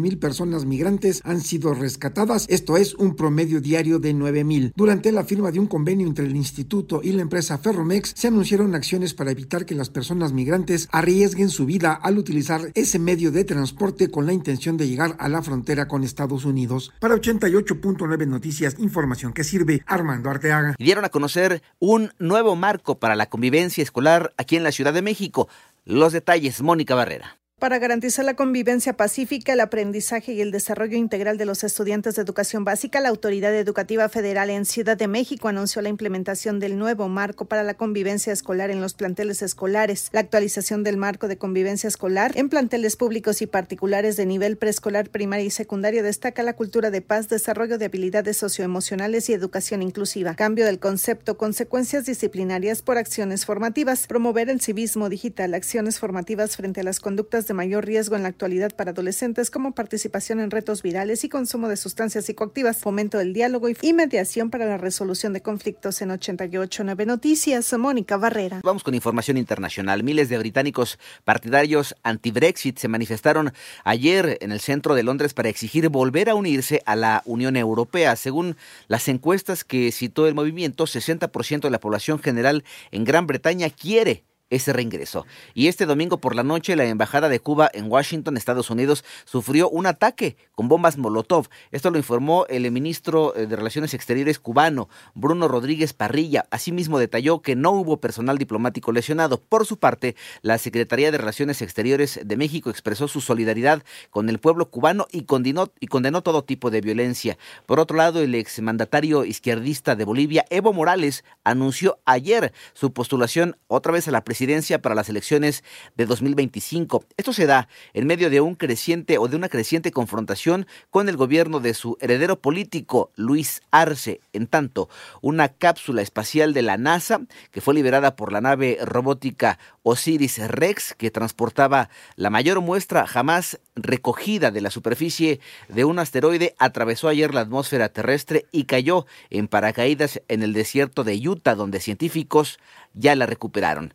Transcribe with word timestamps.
mil 0.00 0.18
personas 0.18 0.64
migrantes 0.64 1.20
han 1.22 1.40
sido 1.40 1.72
rescatadas, 1.72 2.46
esto 2.48 2.76
es 2.76 2.94
un 2.94 3.14
promedio 3.14 3.60
diario 3.60 4.00
de 4.00 4.12
9.000. 4.12 4.72
Durante 4.74 5.12
la 5.12 5.22
firma 5.22 5.52
de 5.52 5.60
un 5.60 5.68
convenio 5.68 6.04
entre 6.08 6.26
el 6.26 6.34
instituto 6.34 7.00
y 7.00 7.12
la 7.12 7.22
empresa 7.22 7.58
Ferromex, 7.58 8.12
se 8.16 8.26
anunciaron 8.26 8.74
acciones 8.74 9.14
para 9.14 9.30
evitar 9.30 9.64
que 9.64 9.76
las 9.76 9.88
personas 9.88 10.15
migrantes 10.32 10.88
arriesguen 10.92 11.50
su 11.50 11.66
vida 11.66 11.92
al 11.92 12.18
utilizar 12.18 12.60
ese 12.74 12.98
medio 12.98 13.30
de 13.30 13.44
transporte 13.44 14.10
con 14.10 14.26
la 14.26 14.32
intención 14.32 14.76
de 14.76 14.88
llegar 14.88 15.16
a 15.18 15.28
la 15.28 15.42
frontera 15.42 15.88
con 15.88 16.02
Estados 16.04 16.44
Unidos. 16.44 16.92
Para 17.00 17.14
88.9 17.16 18.26
Noticias, 18.26 18.76
información 18.78 19.32
que 19.32 19.44
sirve 19.44 19.82
Armando 19.86 20.30
Arteaga. 20.30 20.74
dieron 20.78 21.04
a 21.04 21.10
conocer 21.10 21.62
un 21.78 22.12
nuevo 22.18 22.56
marco 22.56 22.98
para 22.98 23.14
la 23.16 23.28
convivencia 23.28 23.82
escolar 23.82 24.32
aquí 24.36 24.56
en 24.56 24.64
la 24.64 24.72
Ciudad 24.72 24.92
de 24.94 25.02
México. 25.02 25.48
Los 25.84 26.12
detalles, 26.12 26.62
Mónica 26.62 26.94
Barrera. 26.94 27.36
Para 27.58 27.78
garantizar 27.78 28.22
la 28.26 28.36
convivencia 28.36 28.98
pacífica, 28.98 29.54
el 29.54 29.60
aprendizaje 29.60 30.34
y 30.34 30.42
el 30.42 30.50
desarrollo 30.50 30.98
integral 30.98 31.38
de 31.38 31.46
los 31.46 31.64
estudiantes 31.64 32.14
de 32.14 32.20
educación 32.20 32.64
básica, 32.64 33.00
la 33.00 33.08
Autoridad 33.08 33.54
Educativa 33.56 34.06
Federal 34.10 34.50
en 34.50 34.66
Ciudad 34.66 34.94
de 34.94 35.08
México 35.08 35.48
anunció 35.48 35.80
la 35.80 35.88
implementación 35.88 36.60
del 36.60 36.76
nuevo 36.76 37.08
marco 37.08 37.46
para 37.46 37.62
la 37.62 37.72
convivencia 37.72 38.30
escolar 38.30 38.70
en 38.70 38.82
los 38.82 38.92
planteles 38.92 39.40
escolares, 39.40 40.10
la 40.12 40.20
actualización 40.20 40.82
del 40.84 40.98
marco 40.98 41.28
de 41.28 41.38
convivencia 41.38 41.88
escolar 41.88 42.32
en 42.34 42.50
planteles 42.50 42.96
públicos 42.96 43.40
y 43.40 43.46
particulares 43.46 44.18
de 44.18 44.26
nivel 44.26 44.58
preescolar, 44.58 45.08
primaria 45.08 45.46
y 45.46 45.50
secundaria 45.50 46.02
destaca 46.02 46.42
la 46.42 46.52
cultura 46.52 46.90
de 46.90 47.00
paz, 47.00 47.30
desarrollo 47.30 47.78
de 47.78 47.86
habilidades 47.86 48.36
socioemocionales 48.36 49.30
y 49.30 49.32
educación 49.32 49.80
inclusiva, 49.80 50.34
cambio 50.34 50.66
del 50.66 50.78
concepto, 50.78 51.38
consecuencias 51.38 52.04
disciplinarias 52.04 52.82
por 52.82 52.98
acciones 52.98 53.46
formativas, 53.46 54.06
promover 54.08 54.50
el 54.50 54.60
civismo 54.60 55.08
digital, 55.08 55.54
acciones 55.54 55.98
formativas 55.98 56.54
frente 56.58 56.80
a 56.80 56.84
las 56.84 57.00
conductas 57.00 57.45
de 57.48 57.54
mayor 57.54 57.84
riesgo 57.86 58.16
en 58.16 58.22
la 58.22 58.28
actualidad 58.28 58.74
para 58.74 58.90
adolescentes 58.90 59.50
como 59.50 59.72
participación 59.74 60.40
en 60.40 60.50
retos 60.50 60.82
virales 60.82 61.24
y 61.24 61.28
consumo 61.28 61.68
de 61.68 61.76
sustancias 61.76 62.24
psicoactivas, 62.26 62.76
fomento 62.78 63.18
del 63.18 63.32
diálogo 63.32 63.68
y 63.68 63.92
mediación 63.92 64.50
para 64.50 64.66
la 64.66 64.78
resolución 64.78 65.32
de 65.32 65.42
conflictos 65.42 66.00
en 66.02 66.10
889 66.10 67.06
Noticias. 67.06 67.72
Mónica 67.78 68.16
Barrera. 68.16 68.60
Vamos 68.64 68.82
con 68.82 68.94
información 68.94 69.36
internacional. 69.36 70.02
Miles 70.02 70.28
de 70.28 70.38
británicos 70.38 70.98
partidarios 71.24 71.94
anti-Brexit 72.02 72.78
se 72.78 72.88
manifestaron 72.88 73.52
ayer 73.84 74.38
en 74.40 74.50
el 74.52 74.60
centro 74.60 74.94
de 74.94 75.02
Londres 75.02 75.34
para 75.34 75.48
exigir 75.48 75.88
volver 75.88 76.30
a 76.30 76.34
unirse 76.34 76.82
a 76.86 76.96
la 76.96 77.22
Unión 77.26 77.56
Europea. 77.56 78.16
Según 78.16 78.56
las 78.88 79.08
encuestas 79.08 79.62
que 79.64 79.92
citó 79.92 80.26
el 80.26 80.34
movimiento, 80.34 80.84
60% 80.84 81.60
de 81.60 81.70
la 81.70 81.80
población 81.80 82.18
general 82.18 82.64
en 82.90 83.04
Gran 83.04 83.26
Bretaña 83.26 83.70
quiere 83.70 84.24
ese 84.50 84.72
reingreso. 84.72 85.26
Y 85.54 85.68
este 85.68 85.86
domingo 85.86 86.18
por 86.18 86.34
la 86.34 86.42
noche 86.44 86.76
la 86.76 86.84
Embajada 86.84 87.28
de 87.28 87.40
Cuba 87.40 87.68
en 87.72 87.90
Washington, 87.90 88.36
Estados 88.36 88.70
Unidos, 88.70 89.04
sufrió 89.24 89.68
un 89.68 89.86
ataque 89.86 90.36
con 90.54 90.68
bombas 90.68 90.98
Molotov. 90.98 91.48
Esto 91.72 91.90
lo 91.90 91.98
informó 91.98 92.46
el 92.48 92.70
ministro 92.70 93.34
eh, 93.36 93.46
de 93.46 93.56
Relaciones 93.56 93.94
Exteriores 93.94 94.38
cubano, 94.38 94.88
Bruno 95.14 95.48
Rodríguez 95.48 95.92
Parrilla. 95.92 96.46
Asimismo 96.50 96.98
detalló 96.98 97.42
que 97.42 97.56
no 97.56 97.72
hubo 97.72 98.00
personal 98.00 98.38
diplomático 98.38 98.92
lesionado. 98.92 99.40
Por 99.40 99.66
su 99.66 99.78
parte, 99.78 100.14
la 100.42 100.58
Secretaría 100.58 101.10
de 101.10 101.18
Relaciones 101.18 101.60
Exteriores 101.60 102.20
de 102.24 102.36
México 102.36 102.70
expresó 102.70 103.08
su 103.08 103.20
solidaridad 103.20 103.82
con 104.10 104.28
el 104.28 104.38
pueblo 104.38 104.70
cubano 104.70 105.06
y 105.10 105.22
condenó, 105.22 105.72
y 105.80 105.88
condenó 105.88 106.22
todo 106.22 106.44
tipo 106.44 106.70
de 106.70 106.80
violencia. 106.80 107.36
Por 107.66 107.80
otro 107.80 107.96
lado, 107.96 108.20
el 108.22 108.34
exmandatario 108.34 109.24
izquierdista 109.24 109.96
de 109.96 110.04
Bolivia, 110.04 110.44
Evo 110.50 110.72
Morales, 110.72 111.24
anunció 111.42 111.98
ayer 112.04 112.52
su 112.74 112.92
postulación 112.92 113.56
otra 113.66 113.90
vez 113.92 114.06
a 114.06 114.10
la 114.12 114.20
presidencia 114.22 114.35
presidencia 114.36 114.82
para 114.82 114.94
las 114.94 115.08
elecciones 115.08 115.64
de 115.96 116.04
2025. 116.04 117.06
Esto 117.16 117.32
se 117.32 117.46
da 117.46 117.68
en 117.94 118.06
medio 118.06 118.28
de 118.28 118.42
un 118.42 118.54
creciente 118.54 119.16
o 119.16 119.28
de 119.28 119.36
una 119.36 119.48
creciente 119.48 119.92
confrontación 119.92 120.66
con 120.90 121.08
el 121.08 121.16
gobierno 121.16 121.58
de 121.58 121.72
su 121.72 121.96
heredero 122.02 122.38
político, 122.42 123.10
Luis 123.16 123.62
Arce. 123.70 124.20
En 124.34 124.46
tanto, 124.46 124.90
una 125.22 125.48
cápsula 125.48 126.02
espacial 126.02 126.52
de 126.52 126.60
la 126.60 126.76
NASA, 126.76 127.22
que 127.50 127.62
fue 127.62 127.72
liberada 127.72 128.14
por 128.14 128.30
la 128.30 128.42
nave 128.42 128.76
robótica 128.84 129.58
Osiris 129.82 130.36
Rex, 130.50 130.92
que 130.98 131.10
transportaba 131.10 131.88
la 132.16 132.28
mayor 132.28 132.60
muestra 132.60 133.06
jamás 133.06 133.58
recogida 133.74 134.50
de 134.50 134.60
la 134.60 134.70
superficie 134.70 135.40
de 135.68 135.86
un 135.86 135.98
asteroide, 135.98 136.54
atravesó 136.58 137.08
ayer 137.08 137.32
la 137.34 137.40
atmósfera 137.40 137.88
terrestre 137.88 138.44
y 138.52 138.64
cayó 138.64 139.06
en 139.30 139.48
paracaídas 139.48 140.20
en 140.28 140.42
el 140.42 140.52
desierto 140.52 141.04
de 141.04 141.16
Utah, 141.26 141.54
donde 141.54 141.80
científicos 141.80 142.58
ya 142.92 143.14
la 143.16 143.24
recuperaron. 143.24 143.94